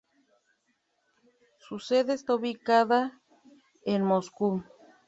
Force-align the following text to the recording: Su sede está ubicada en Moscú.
Su 1.59 1.77
sede 1.77 2.13
está 2.15 2.33
ubicada 2.33 3.21
en 3.85 4.03
Moscú. 4.03 4.63